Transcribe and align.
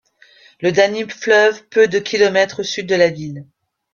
Le 0.61 0.71
Danube 0.71 1.11
fleuve 1.11 1.63
peu 1.67 1.87
de 1.87 1.99
kilomètres 1.99 2.61
au 2.61 2.63
sud 2.63 2.87
de 2.87 2.95
la 2.95 3.11
ville. 3.11 3.45